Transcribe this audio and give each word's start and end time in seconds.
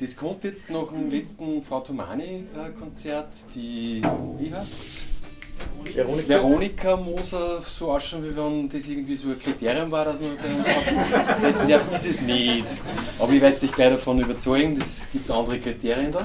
das 0.00 0.16
kommt 0.16 0.44
jetzt 0.44 0.70
nach 0.70 0.88
dem 0.88 1.10
letzten 1.10 1.60
Frau 1.62 1.80
Tomani-Konzert, 1.80 3.28
die, 3.54 4.00
wie 4.38 4.52
heißt's? 4.52 5.02
Veronika. 5.92 6.28
Veronika 6.28 6.96
Moser 6.96 7.60
so 7.60 7.92
ausschauen, 7.92 8.24
wie 8.24 8.34
wenn 8.34 8.68
das 8.70 8.88
irgendwie 8.88 9.14
so 9.14 9.28
ein 9.30 9.38
Kriterium 9.38 9.90
war, 9.90 10.06
dass 10.06 10.18
man 10.18 10.36
bei 10.38 10.54
uns 10.54 10.68
auftreten 10.68 11.68
darf, 11.68 11.94
ist 11.94 12.06
es 12.06 12.22
nicht. 12.22 12.66
Aber 13.18 13.32
ich 13.32 13.40
werde 13.42 13.58
sich 13.58 13.72
gleich 13.72 13.90
davon 13.90 14.20
überzeugen, 14.20 14.78
es 14.80 15.06
gibt 15.12 15.30
andere 15.30 15.60
Kriterien 15.60 16.12
da. 16.12 16.22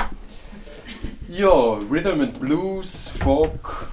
Ja, 1.28 1.80
Rhythm 1.92 2.22
and 2.22 2.40
Blues, 2.40 3.10
Folk, 3.10 3.90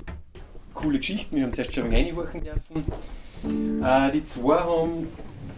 coole 0.75 0.99
Geschichten, 0.99 1.37
wir 1.37 1.43
haben 1.43 1.51
es 1.51 1.59
erst 1.59 1.75
schon 1.75 1.93
reinhorchen 1.93 2.43
dürfen. 2.45 3.83
Äh, 3.83 4.13
die 4.13 4.25
zwei 4.25 4.59
haben 4.61 5.09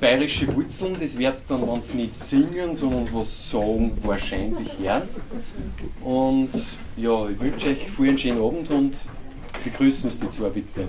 bayerische 0.04 0.54
Wurzeln, 0.54 0.94
das 1.00 1.16
wird 1.16 1.42
dann, 1.48 1.66
wenn 1.66 1.80
sie 1.80 1.96
nicht 1.96 2.14
singen, 2.14 2.74
sondern 2.74 3.08
was 3.14 3.50
sagen, 3.50 3.92
wahrscheinlich 4.02 4.68
hören. 4.78 5.08
Und 6.02 6.50
ja, 6.98 7.26
ich 7.30 7.40
wünsche 7.40 7.68
euch 7.68 7.98
einen 7.98 8.18
schönen 8.18 8.42
Abend 8.42 8.70
und 8.70 8.98
begrüßen 9.64 10.04
uns 10.04 10.20
die 10.20 10.28
zwei 10.28 10.50
bitte. 10.50 10.88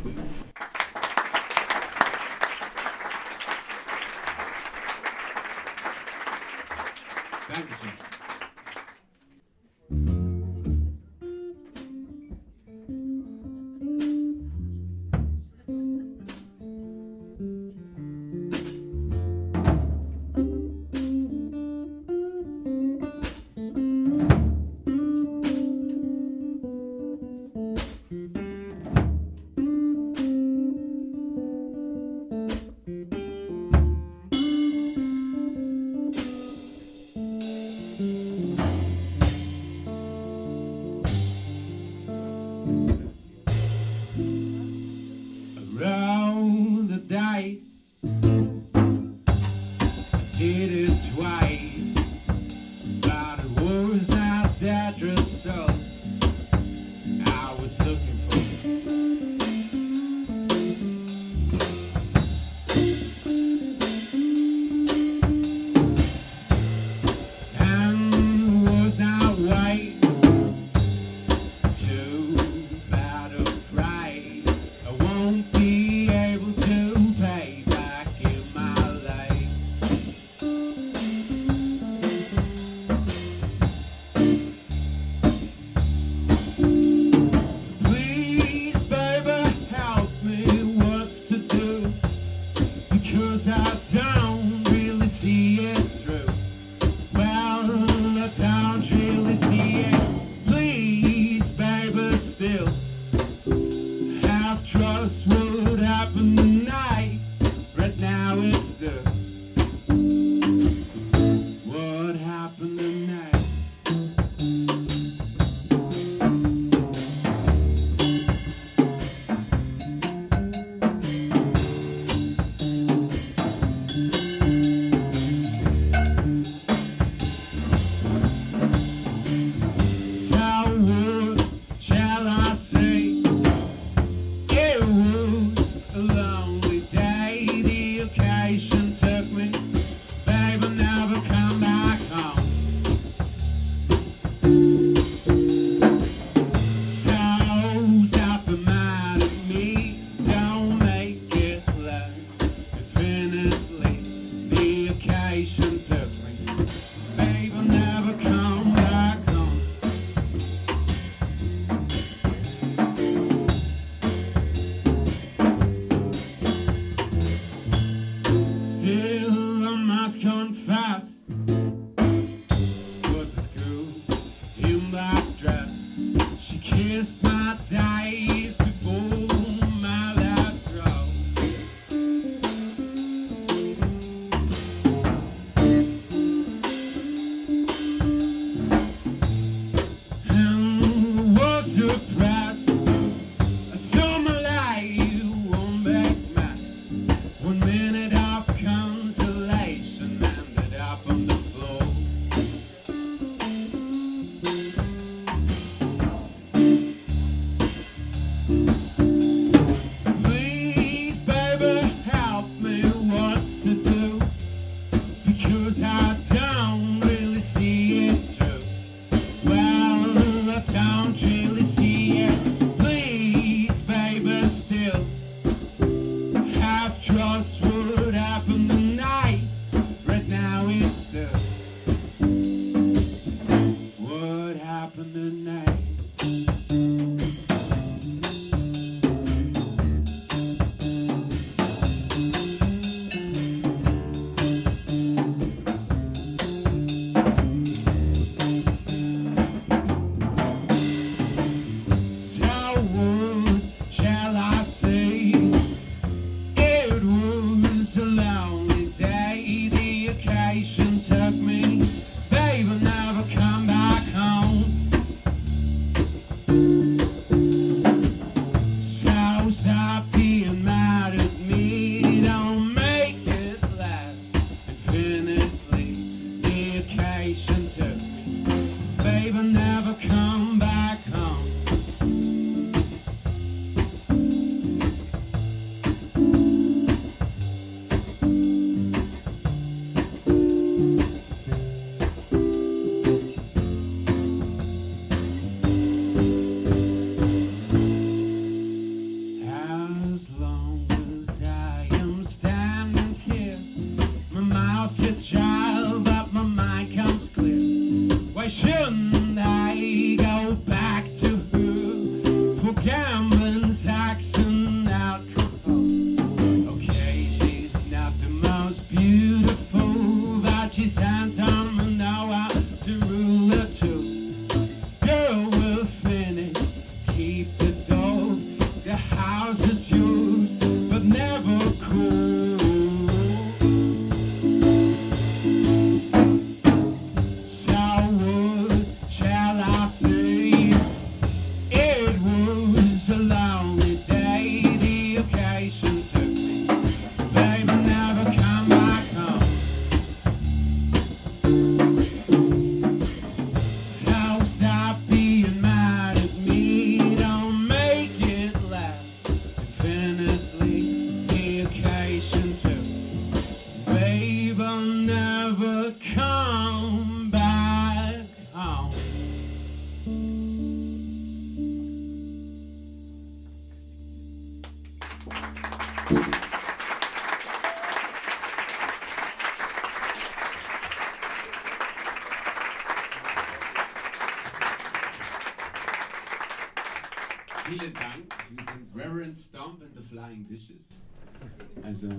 Also 391.84 392.10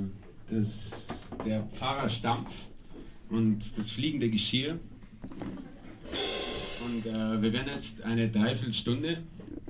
das, 0.50 1.06
der 1.44 1.62
Pfarrerstampf 1.64 2.48
und 3.30 3.76
das 3.76 3.90
fliegende 3.90 4.30
Geschirr. 4.30 4.78
Und 6.84 7.06
äh, 7.06 7.42
wir 7.42 7.52
werden 7.52 7.68
jetzt 7.72 8.02
eine 8.02 8.28
Dreiviertelstunde 8.30 9.22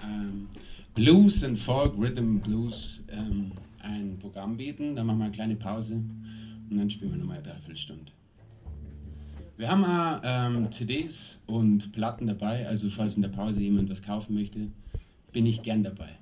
ähm, 0.02 0.48
Blues 0.94 1.44
und 1.44 1.56
Folk, 1.56 1.96
Rhythm 1.96 2.38
Blues 2.40 3.04
ähm, 3.08 3.52
ein 3.80 4.18
Programm 4.18 4.56
bieten. 4.56 4.96
Dann 4.96 5.06
machen 5.06 5.18
wir 5.18 5.24
eine 5.26 5.34
kleine 5.34 5.56
Pause 5.56 5.94
und 5.94 6.76
dann 6.76 6.90
spielen 6.90 7.12
wir 7.12 7.18
nochmal 7.18 7.38
eine 7.38 7.46
Dreiviertelstunde. 7.46 8.12
Wir 9.56 9.70
haben 9.70 9.84
auch 9.84 10.20
ähm, 10.22 10.70
CDs 10.70 11.38
und 11.46 11.92
Platten 11.92 12.26
dabei, 12.26 12.66
also 12.66 12.90
falls 12.90 13.14
in 13.14 13.22
der 13.22 13.30
Pause 13.30 13.60
jemand 13.60 13.88
was 13.88 14.02
kaufen 14.02 14.34
möchte, 14.34 14.68
bin 15.32 15.46
ich 15.46 15.62
gern 15.62 15.82
dabei. 15.82 16.18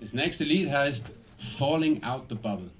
Das 0.00 0.12
nächste 0.12 0.44
Lied 0.44 0.70
heißt 0.70 1.12
Falling 1.56 2.02
Out 2.02 2.24
the 2.28 2.34
Bubble. 2.34 2.70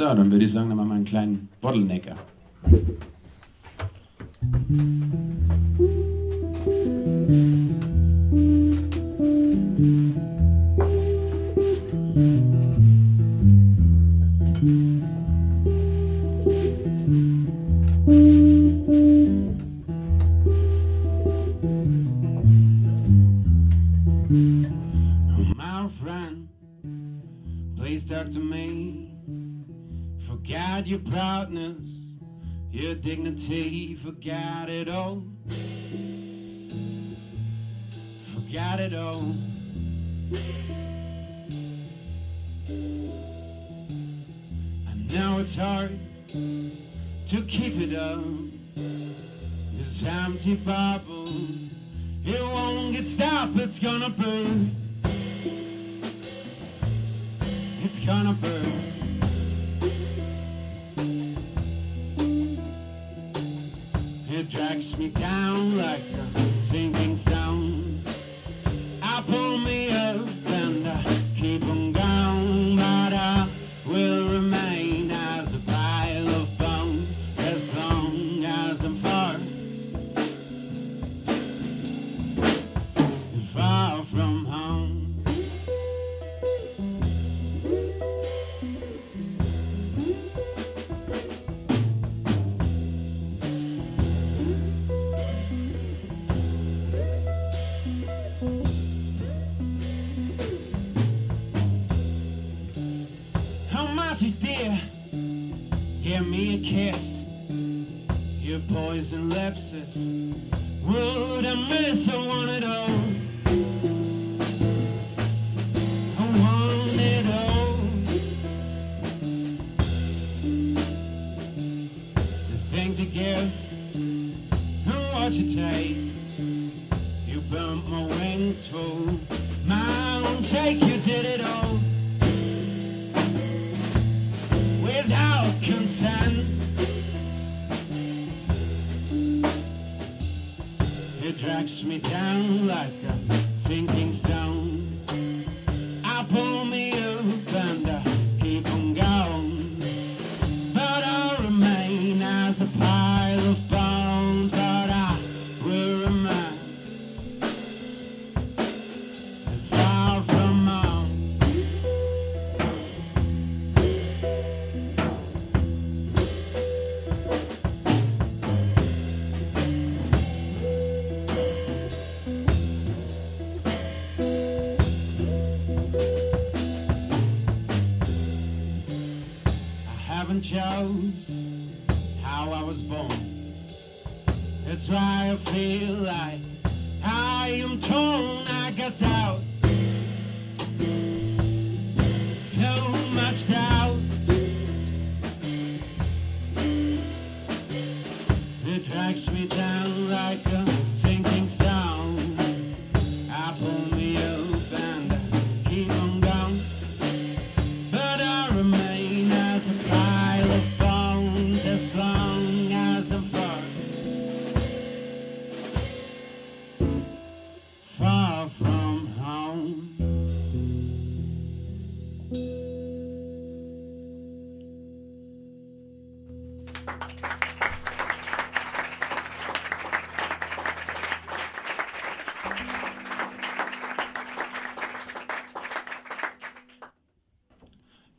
ja, 0.00 0.14
dann 0.14 0.30
würde 0.30 0.44
ich 0.44 0.52
sagen, 0.52 0.68
dann 0.68 0.78
machen 0.78 0.88
wir 0.88 0.94
einen 0.96 1.04
kleinen 1.04 1.48
Bottlenecker. 1.60 2.14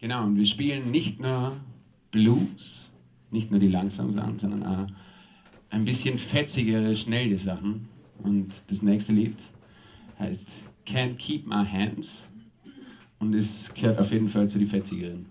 Genau, 0.01 0.23
und 0.23 0.35
wir 0.35 0.47
spielen 0.47 0.89
nicht 0.89 1.19
nur 1.19 1.57
Blues, 2.09 2.89
nicht 3.29 3.51
nur 3.51 3.59
die 3.59 3.67
langsamen 3.67 4.13
Sachen, 4.13 4.39
sondern 4.39 4.63
auch 4.63 4.87
ein 5.69 5.85
bisschen 5.85 6.17
fetzigere, 6.17 6.95
schnelle 6.95 7.37
Sachen. 7.37 7.87
Und 8.23 8.49
das 8.67 8.81
nächste 8.81 9.13
Lied 9.13 9.37
heißt 10.17 10.47
Can't 10.87 11.17
Keep 11.17 11.45
My 11.45 11.63
Hands 11.63 12.09
und 13.19 13.35
es 13.35 13.71
gehört 13.75 13.99
auf 13.99 14.11
jeden 14.11 14.27
Fall 14.27 14.49
zu 14.49 14.57
den 14.57 14.67
fetzigeren. 14.67 15.27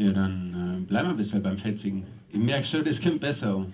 Ja, 0.00 0.12
dann 0.12 0.78
äh, 0.80 0.86
bleiben 0.86 1.08
wir 1.08 1.14
bisschen 1.14 1.42
beim 1.42 1.58
Fetzigen. 1.58 2.04
Ich 2.30 2.38
merke 2.38 2.64
schon, 2.64 2.82
das 2.82 2.98
kommt 2.98 3.20
besser. 3.20 3.66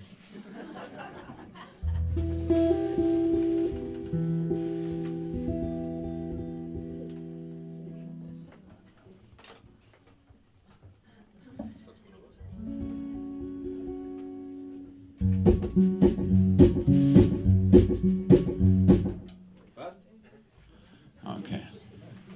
Okay, 21.23 21.61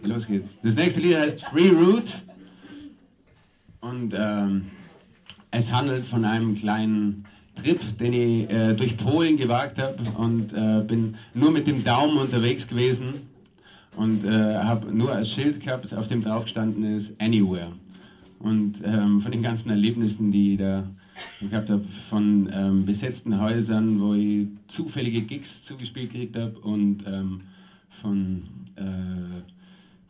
los 0.04 0.26
geht's. 0.26 0.58
Das 0.62 0.76
nächste 0.76 1.02
Lied 1.02 1.18
heißt 1.18 1.42
Free 1.42 1.72
Root. 1.72 2.22
Ähm, 4.14 4.68
es 5.52 5.72
handelt 5.72 6.06
von 6.06 6.26
einem 6.26 6.56
kleinen 6.56 7.26
Trip, 7.56 7.80
den 8.00 8.14
ich 8.14 8.50
äh, 8.50 8.74
durch 8.74 8.98
Polen 8.98 9.38
gewagt 9.38 9.78
habe 9.78 9.98
und 10.18 10.54
äh, 10.54 10.82
bin 10.88 11.16
nur 11.34 11.52
mit 11.52 11.68
dem 11.68 11.84
Daumen 11.84 12.18
unterwegs 12.18 12.68
gewesen 12.68 13.14
und 13.98 14.26
äh, 14.26 14.56
habe 14.56 14.94
nur 14.96 15.12
als 15.12 15.32
Schild 15.32 15.60
gehabt, 15.60 15.94
auf 15.94 16.08
dem 16.08 16.22
drauf 16.22 16.46
gestanden 16.46 16.84
ist 16.84 17.20
Anywhere. 17.20 17.74
Und 18.40 18.76
ähm, 18.84 19.22
von 19.22 19.32
den 19.32 19.44
ganzen 19.44 19.70
Erlebnissen, 19.70 20.32
die 20.32 20.54
ich 20.54 20.60
da 20.60 20.84
gehabt 21.42 21.70
habe, 21.70 21.86
von 22.10 22.50
ähm, 22.52 22.86
besetzten 22.86 23.40
Häusern, 23.40 24.00
wo 24.00 24.14
ich 24.14 24.48
zufällige 24.68 25.22
Gigs 25.22 25.64
zugespielt 25.64 26.12
gekriegt 26.12 26.36
habe 26.36 26.58
und 26.60 27.04
ähm, 27.06 27.42
von 28.02 28.44
äh, 28.76 29.42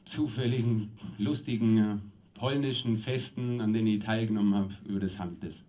zufälligen, 0.06 0.90
lustigen 1.18 1.78
äh, 1.78 1.96
polnischen 2.42 2.98
Festen, 2.98 3.62
an 3.62 3.72
denen 3.72 3.86
ich 3.86 4.04
teilgenommen 4.04 4.56
habe, 4.56 4.74
über 4.86 5.00
das 5.00 5.20
Handbiss. 5.20 5.64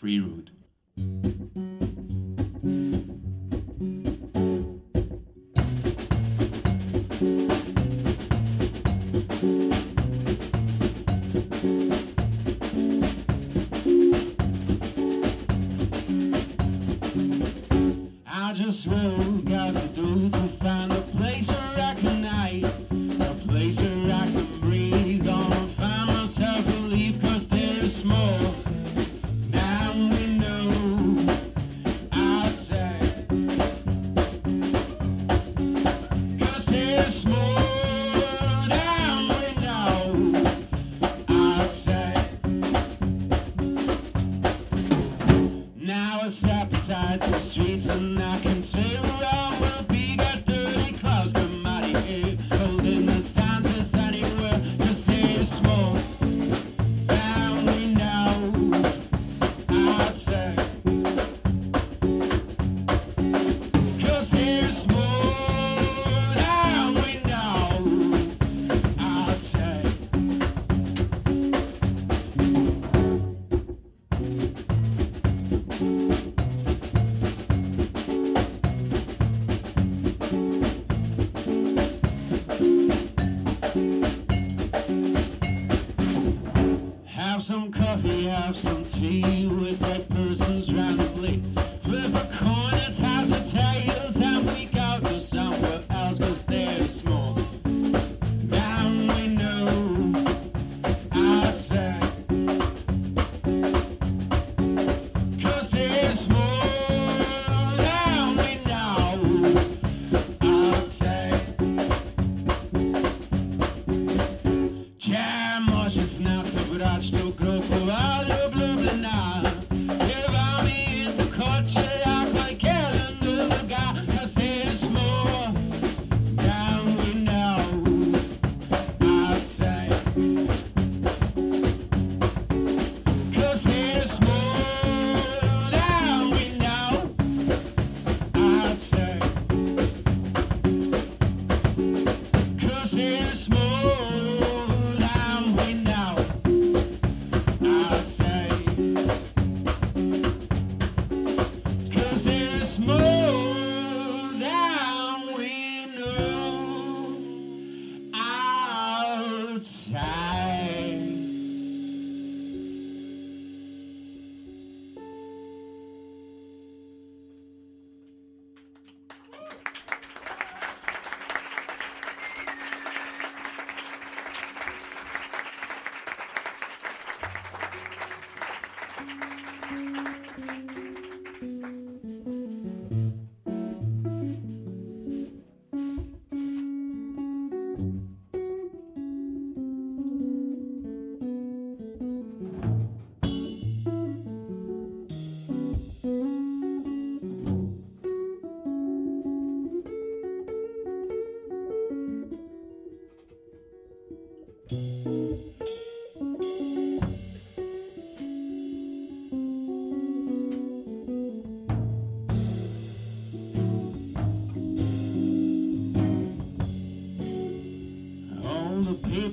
Free 0.00 0.18
Root. 0.18 0.50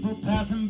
people 0.04 0.18
passing 0.22 0.63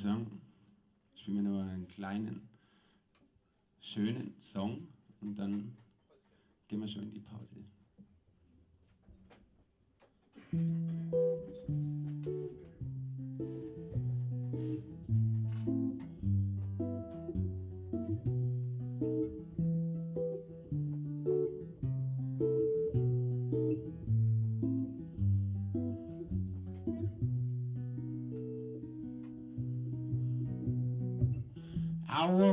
ich 0.00 0.04
sagen, 0.04 0.40
spielen 1.14 1.44
wir 1.44 1.50
noch 1.50 1.68
einen 1.68 1.86
kleinen, 1.88 2.48
schönen 3.80 4.34
Song 4.38 4.88
und 5.20 5.36
dann 5.36 5.76
gehen 6.68 6.80
wir 6.80 6.88
schon 6.88 7.02
in 7.02 7.12
die 7.12 7.20
Pause. 7.20 7.64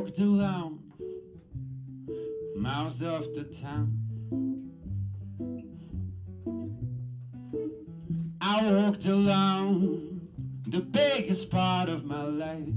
Walked 0.07 0.19
alone 0.19 0.79
miles 2.55 3.01
off 3.03 3.25
the 3.35 3.43
town. 3.61 3.91
I 8.39 8.71
walked 8.71 9.05
alone 9.05 10.21
the 10.67 10.79
biggest 10.79 11.49
part 11.49 11.89
of 11.89 12.05
my 12.05 12.23
life. 12.23 12.73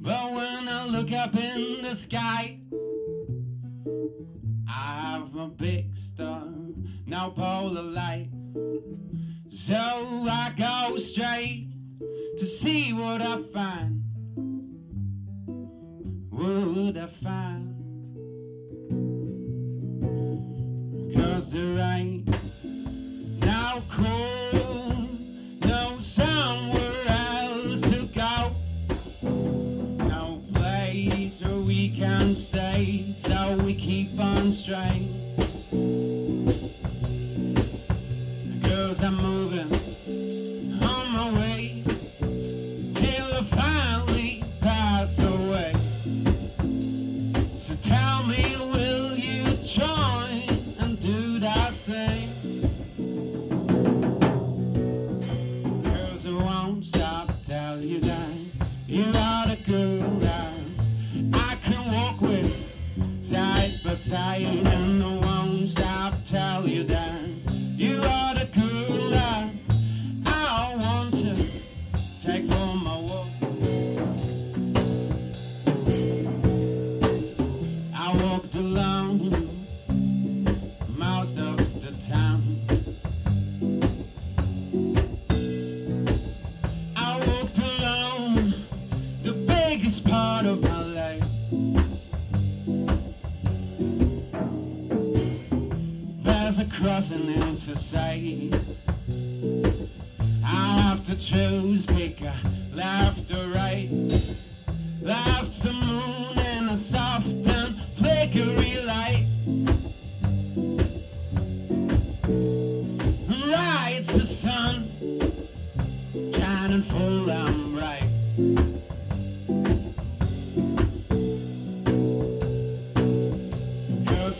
But 0.00 0.32
when 0.32 0.68
I 0.68 0.86
look 0.86 1.12
up 1.12 1.36
in 1.36 1.82
the 1.82 1.94
sky, 1.94 2.55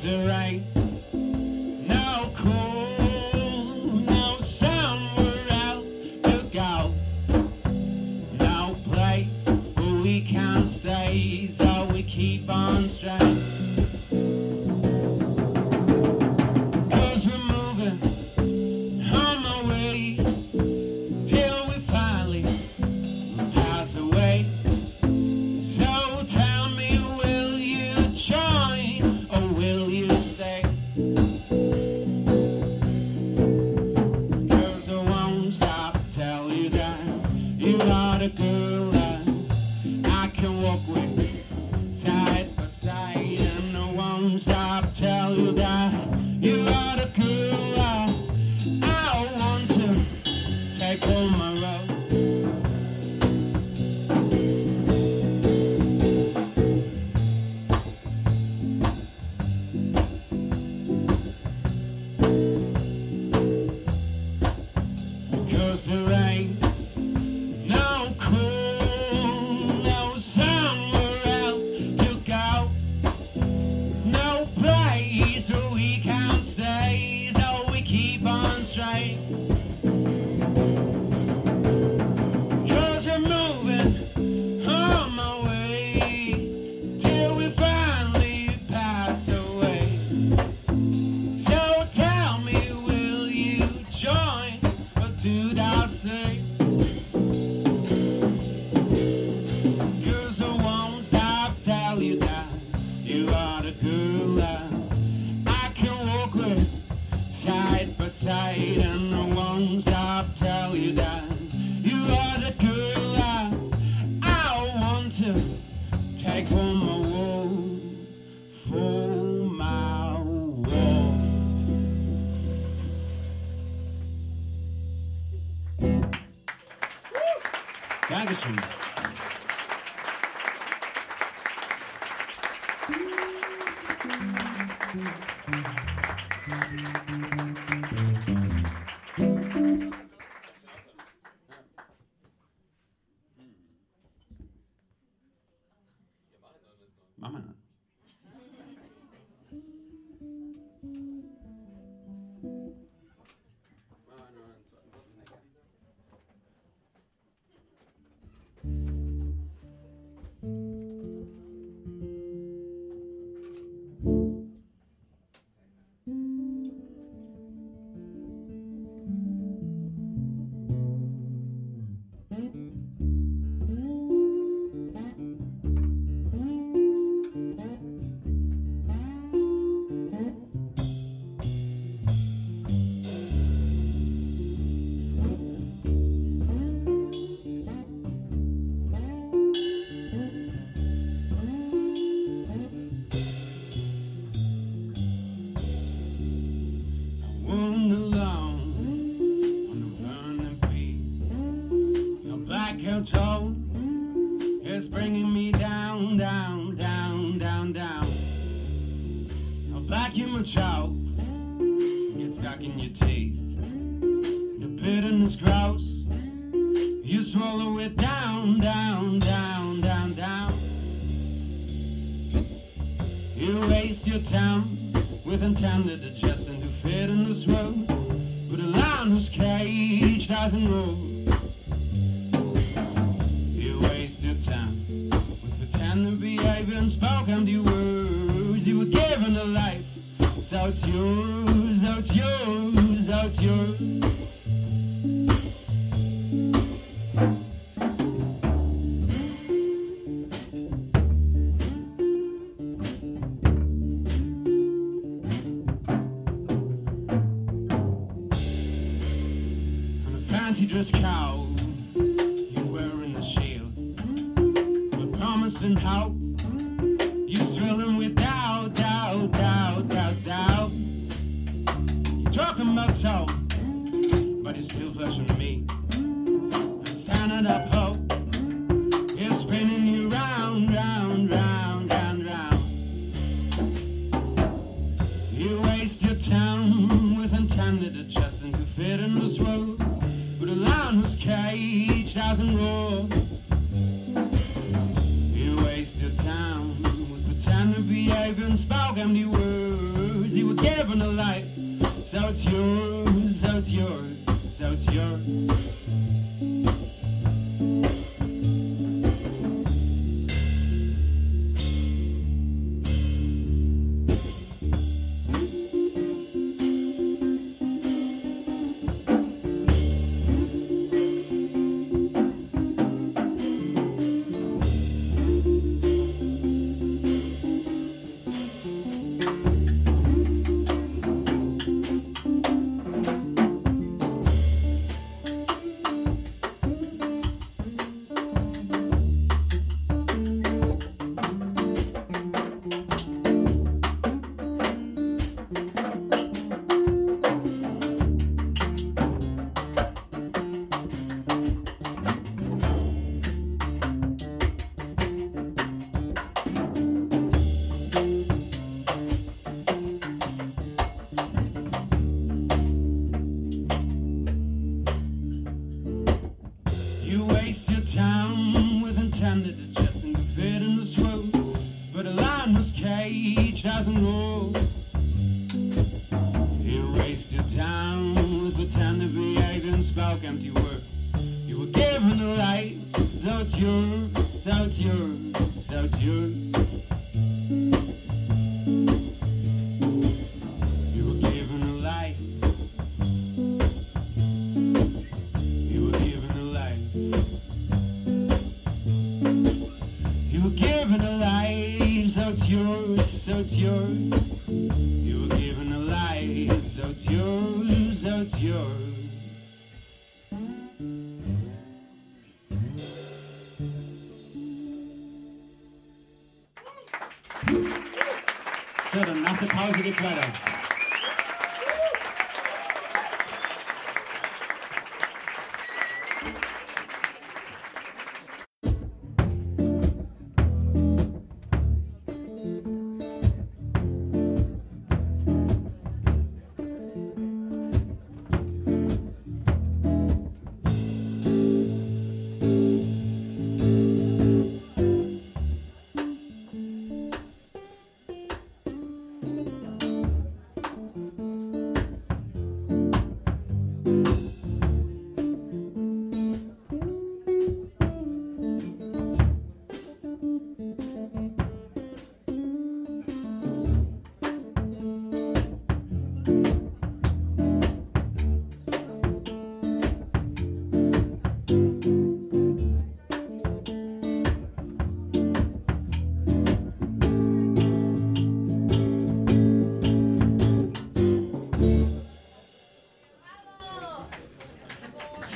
there 0.07 0.31
ain't 0.31 0.86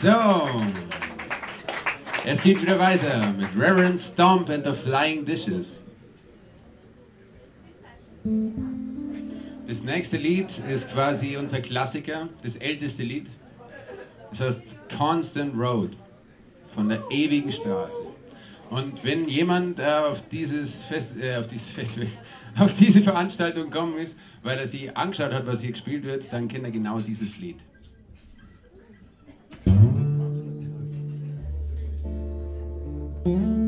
So, 0.03 0.09
es 2.24 2.42
geht 2.42 2.62
wieder 2.62 2.78
weiter 2.78 3.34
mit 3.36 3.48
Reverend 3.55 4.01
Stomp 4.01 4.48
and 4.48 4.64
the 4.64 4.72
Flying 4.72 5.26
Dishes. 5.26 5.82
Das 9.68 9.82
nächste 9.82 10.16
Lied 10.16 10.46
ist 10.70 10.88
quasi 10.88 11.36
unser 11.36 11.61
Klassiker, 11.61 12.30
das 12.42 12.57
älteste 12.57 13.03
Lied. 13.03 13.26
Das 14.30 14.40
heißt 14.40 14.62
Constant 14.96 15.55
Road 15.55 15.90
von 16.74 16.88
der 16.88 17.03
ewigen 17.11 17.53
Straße. 17.53 17.94
Und 18.70 19.05
wenn 19.05 19.28
jemand 19.28 19.80
äh, 19.80 19.84
auf, 19.84 20.26
dieses 20.30 20.82
Fest, 20.84 21.14
äh, 21.20 21.36
auf 21.36 21.46
dieses 21.48 21.68
Festival, 21.68 22.09
auf 22.59 22.72
diese 22.72 23.03
Veranstaltung 23.03 23.70
gekommen 23.70 23.98
ist, 23.98 24.16
weil 24.42 24.59
er 24.59 24.66
sich 24.66 24.96
angeschaut 24.96 25.34
hat, 25.34 25.46
was 25.46 25.61
hier 25.61 25.72
gespielt 25.72 26.05
wird, 26.05 26.32
dann 26.32 26.48
kennt 26.48 26.64
er 26.64 26.70
genau 26.70 27.01
dieses 27.01 27.38
Lied. 27.38 27.59
Mm-hmm. 33.27 33.60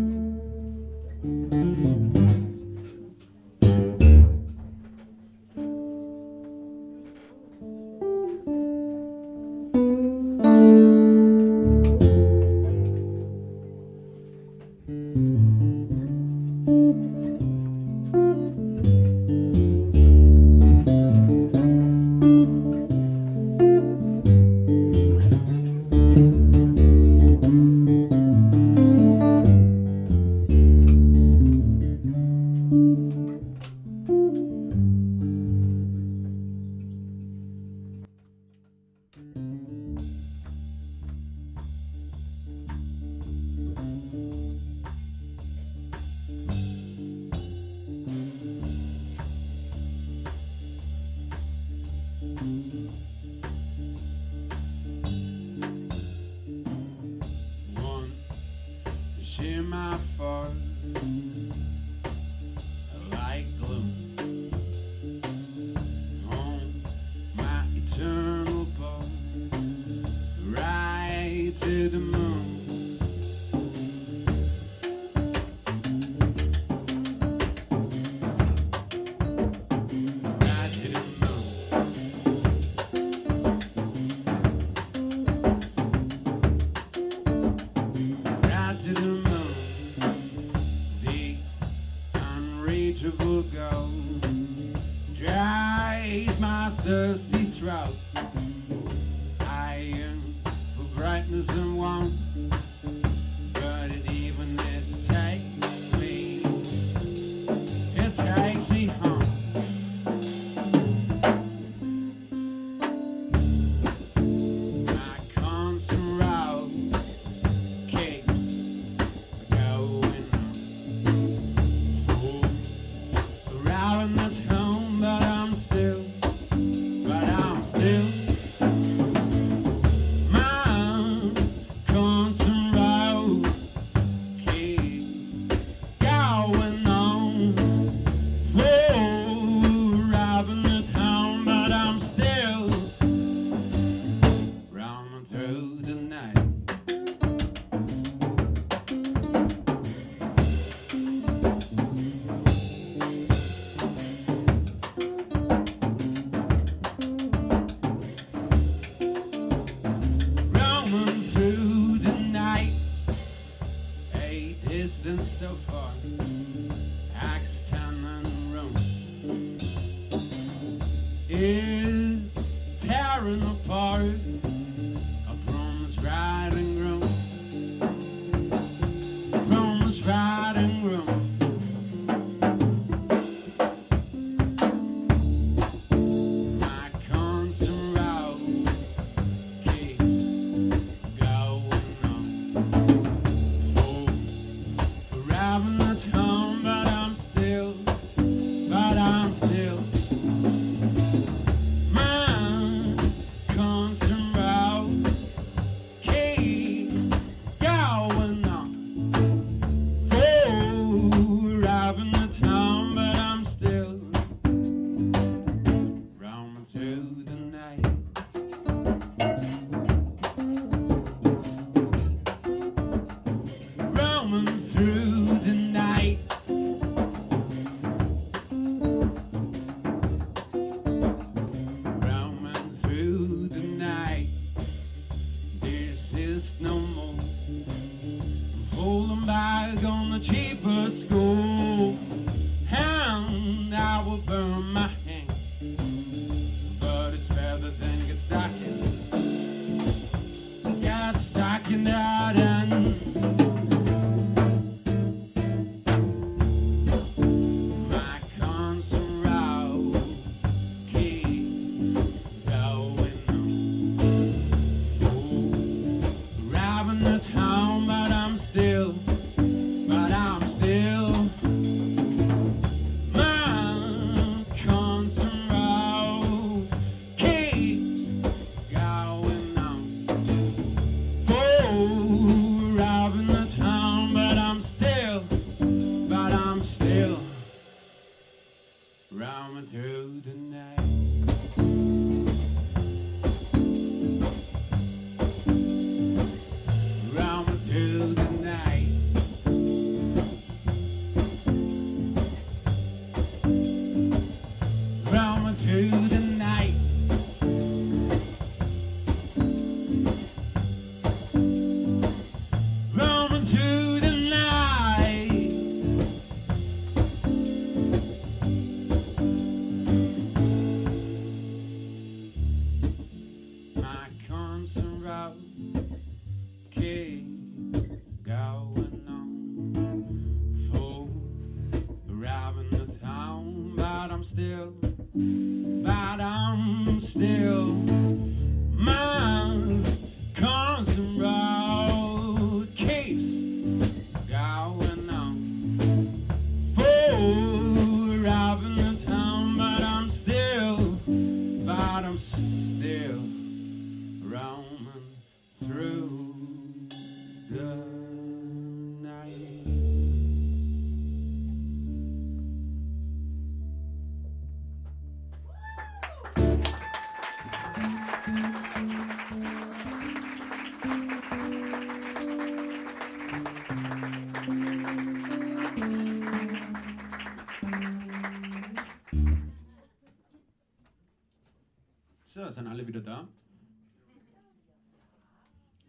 sind 382.63 382.71
alle 382.71 382.87
wieder 382.87 383.01
da? 383.01 383.29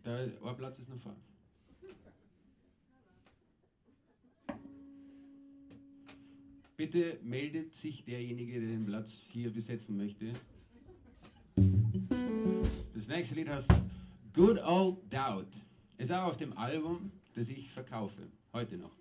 Der 0.04 0.30
Ohrplatz 0.42 0.80
ist 0.80 0.90
noch 0.90 1.00
voll. 1.00 1.16
Bitte 6.76 7.20
meldet 7.24 7.76
sich 7.76 8.04
derjenige, 8.04 8.60
der 8.60 8.70
den 8.70 8.86
Platz 8.86 9.12
hier 9.30 9.54
besetzen 9.54 9.96
möchte. 9.96 10.34
Das 12.96 13.08
nächste 13.08 13.36
Lied 13.36 13.50
heißt 13.50 13.68
Good 14.34 14.58
Old 14.64 14.98
Doubt. 15.14 15.48
Es 15.98 16.06
Ist 16.06 16.12
auch 16.12 16.24
auf 16.24 16.38
dem 16.38 16.58
Album, 16.58 17.12
das 17.36 17.50
ich 17.50 17.70
verkaufe, 17.70 18.24
heute 18.52 18.78
noch. 18.78 18.92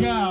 Go 0.00 0.29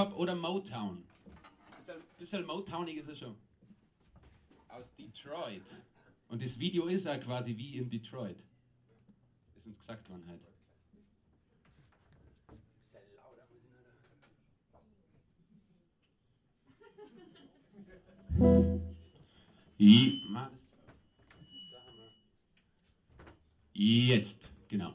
Hip-Hop 0.00 0.16
oder 0.16 0.34
Motown? 0.34 1.04
Ein 1.86 1.94
bisschen 2.18 2.46
Motownig 2.46 2.96
ist 2.96 3.08
er 3.08 3.16
schon. 3.16 3.36
Aus 4.68 4.94
Detroit. 4.94 5.62
Und 6.28 6.42
das 6.42 6.58
Video 6.58 6.86
ist 6.86 7.04
ja 7.04 7.18
quasi 7.18 7.56
wie 7.56 7.76
in 7.76 7.90
Detroit. 7.90 8.38
Ist 9.56 9.66
uns 9.66 9.78
gesagt 9.78 10.08
worden 10.08 10.24
halt. 10.28 10.40
Jetzt, 23.72 24.50
genau. 24.68 24.94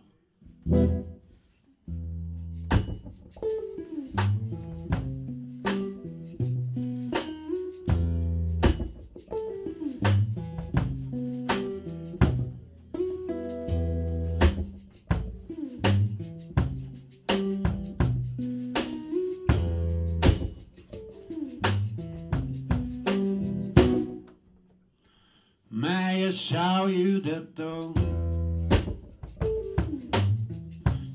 how 26.86 26.91
you 26.91 27.19
did 27.19 27.55
though. 27.55 27.91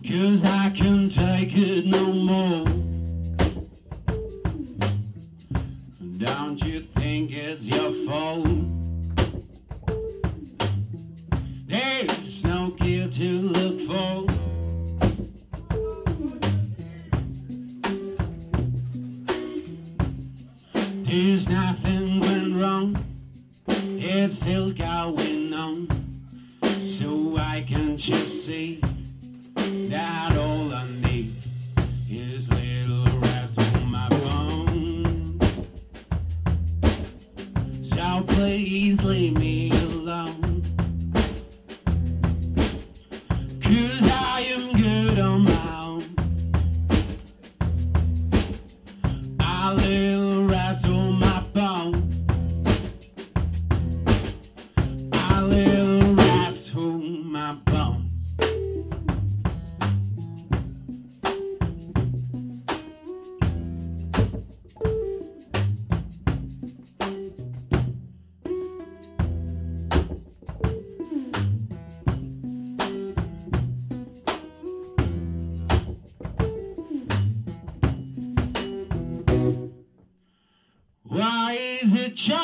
Cause 0.05 0.43
I 0.43 0.71
can 0.71 1.09
take 1.09 1.57
it 1.57 1.87
no 1.87 2.13
more. 2.13 2.80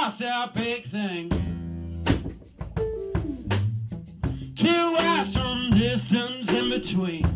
myself 0.07 0.55
big 0.55 0.85
thing, 0.85 1.29
Two 4.55 4.95
awesome 5.01 5.71
from 5.71 5.79
distance 5.81 6.53
in 6.53 6.71
between. 6.71 7.36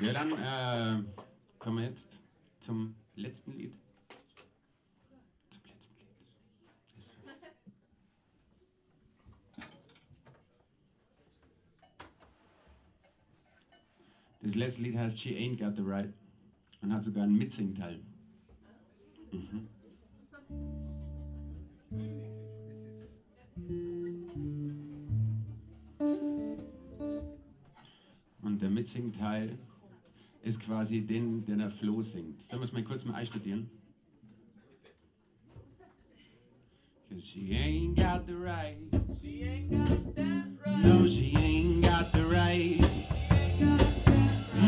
Ja, 0.00 0.14
dann 0.14 0.32
äh, 0.32 1.04
kommen 1.58 1.78
wir 1.78 1.84
jetzt 1.90 2.06
zum 2.60 2.94
letzten 3.16 3.52
Lied. 3.52 3.74
Zum 5.50 5.68
letzten 5.68 5.98
Lied. 5.98 6.08
Das 14.40 14.54
letzte 14.54 14.80
Lied 14.80 14.96
heißt 14.96 15.18
She 15.18 15.36
Ain't 15.36 15.58
Got 15.58 15.76
the 15.76 15.82
Right 15.82 16.14
und 16.80 16.94
hat 16.94 17.04
sogar 17.04 17.24
einen 17.24 17.36
Mitsingteil. 17.36 18.00
Mhm. 19.32 19.68
Und 28.40 28.62
der 28.62 28.70
Mitsingteil 28.70 29.58
ist 30.42 30.60
quasi 30.60 31.00
den, 31.00 31.44
der 31.44 31.56
der 31.56 31.70
Flo 31.70 32.02
singt. 32.02 32.42
Sollen 32.44 32.62
wir 32.62 32.66
es 32.66 32.72
mal 32.72 32.82
kurz 32.84 33.04
mal 33.04 33.14
einstudieren? 33.14 33.68
Cause 37.10 37.22
she 37.24 37.52
ain't 37.56 37.96
got 37.96 38.24
the 38.26 38.36
right. 38.36 38.76
She 39.20 39.42
ain't 39.42 39.70
got 39.70 40.14
that 40.14 40.46
right. 40.64 40.84
No, 40.84 41.06
she 41.08 41.34
ain't 41.36 41.82
got 41.82 42.12
the 42.12 42.24
right. 42.24 42.80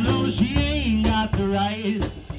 No, 0.03 0.29
she 0.29 0.57
ain't 0.57 1.07
got 1.07 1.31
the 1.31 1.47
right. 1.47 2.32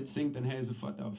Also 0.00 0.16
wenn 0.16 0.32
keiner 0.32 0.32
mitsingt, 0.32 0.36
dann 0.36 0.50
höre 0.50 0.60
ich 0.60 0.66
sofort 0.66 1.00
auf. 1.00 1.18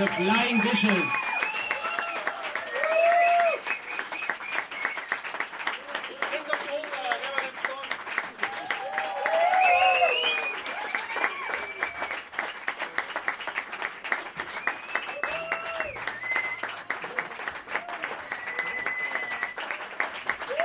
The 0.00 0.06
Flying 0.06 0.62
Dishes. 0.62 1.04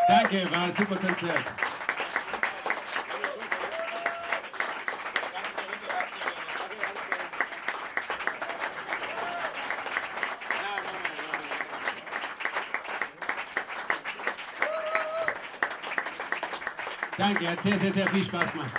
Danke, 0.08 0.50
war 0.50 0.64
ein 0.64 0.72
super 0.72 0.96
Konzert. 0.96 1.55
Danke, 17.36 17.52
hat 17.52 17.62
sehr, 17.64 17.78
sehr, 17.78 17.92
sehr 17.92 18.08
viel 18.08 18.24
Spaß 18.24 18.52
gemacht. 18.54 18.72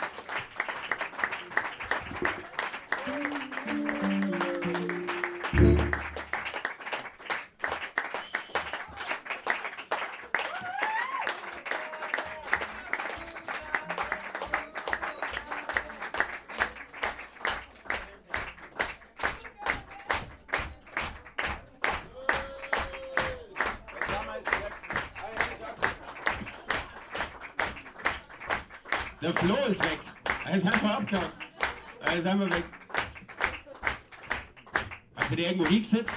Der 29.27 29.35
Flo 29.35 29.57
ist 29.66 29.82
weg. 29.82 29.98
Er 30.44 30.55
ist 30.55 30.65
einfach 30.65 30.98
abgehauen. 30.98 31.32
Er 32.05 32.16
ist 32.16 32.27
einfach 32.28 32.48
weg. 32.48 32.62
Hast 35.16 35.31
du 35.32 35.35
dir 35.35 35.48
irgendwo 35.48 35.66
hingesetzt? 35.66 36.15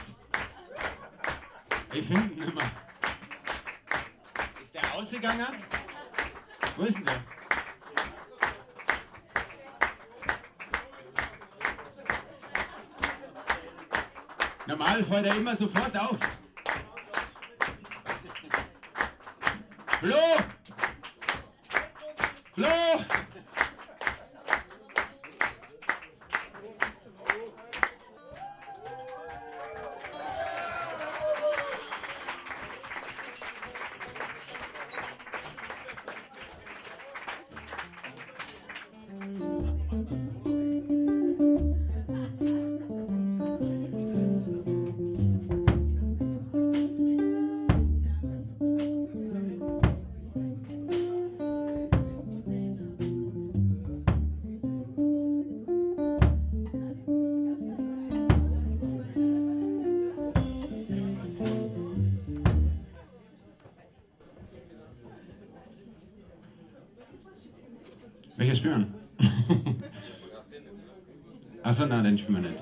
Ich 1.91 2.06
finde 2.06 2.36
ihn 2.36 2.53
mehr. 2.53 2.72
Ist 4.61 4.76
der 4.76 4.94
ausgegangen? 4.94 5.48
Wo 6.77 6.84
ist 6.84 6.98
denn 6.98 7.06
der? 7.06 7.23
Normal 14.68 15.03
fällt 15.03 15.26
er 15.26 15.36
immer 15.36 15.56
sofort 15.56 15.98
auf. 15.98 16.19
Flo! 19.99 20.59
Achso, 71.80 71.88
nein, 71.88 72.03
den 72.03 72.18
spielen 72.18 72.43
wir 72.43 72.49
nicht. 72.49 72.61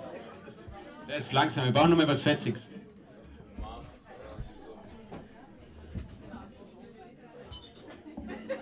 Der 1.07 1.15
ist 1.15 1.33
langsam, 1.33 1.65
wir 1.65 1.71
brauchen 1.71 1.89
nur 1.89 1.97
mal 1.97 2.07
was 2.07 2.21
Fetziges. 2.21 2.67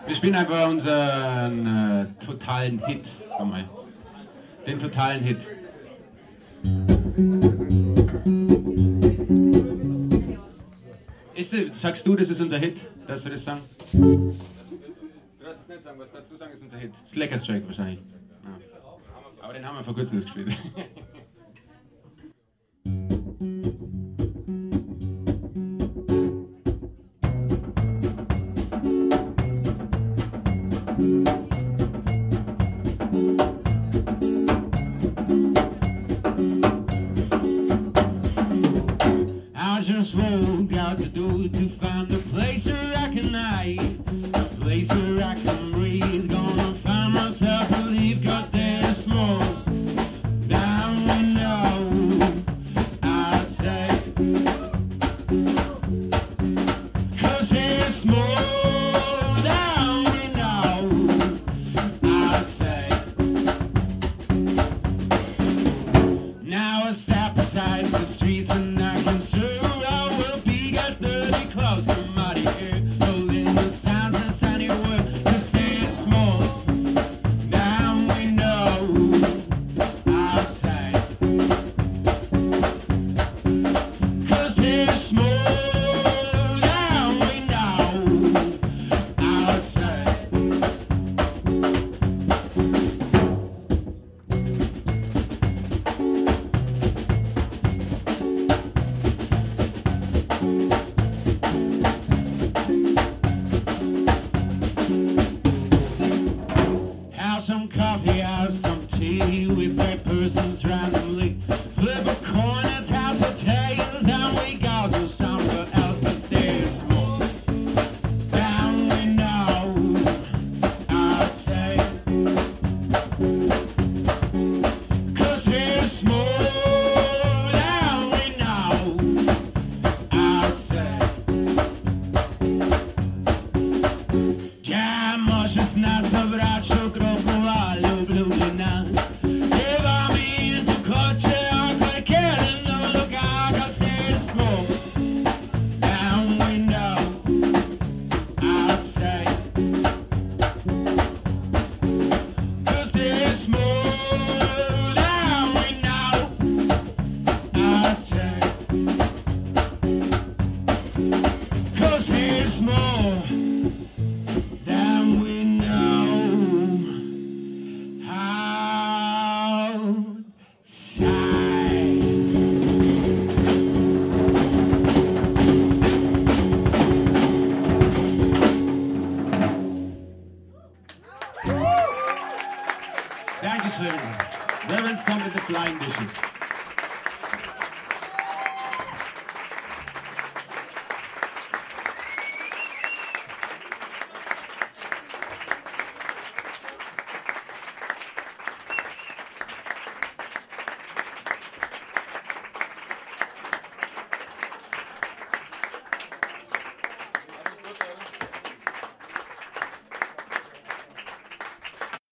Wir 0.08 0.16
spielen 0.16 0.34
einfach 0.34 0.70
unseren 0.70 1.68
äh, 1.68 2.26
totalen 2.26 2.80
Hit. 2.86 3.06
Komm 3.36 3.50
mal. 3.50 3.70
Den 4.66 4.80
totalen 4.80 5.22
Hit. 5.24 5.40
Ist, 11.34 11.76
sagst 11.76 12.08
du, 12.08 12.16
das 12.16 12.30
ist 12.30 12.40
unser 12.40 12.60
Hit? 12.60 12.78
Darfst 13.06 13.26
du 13.26 13.30
das 13.30 13.44
sagen? 13.44 13.60
Du 13.92 14.34
darfst 15.44 15.64
es 15.64 15.68
nicht 15.68 15.82
sagen, 15.82 16.00
was 16.00 16.14
darfst 16.14 16.32
du 16.32 16.38
sagen, 16.38 16.54
ist 16.54 16.64
unser 16.64 16.78
Hit? 16.78 16.94
Slacker 17.06 17.38
Strike 17.38 17.68
wahrscheinlich. 17.68 18.00
Ja. 18.46 18.76
Aber 19.46 19.54
den 19.54 19.64
haben 19.64 19.75
wir 19.75 19.75
vor 19.86 19.94
kurzem 19.94 20.18
nicht 20.18 20.34
gespielt. 20.34 20.58